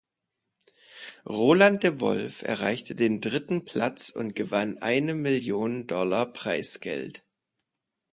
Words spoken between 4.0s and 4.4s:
und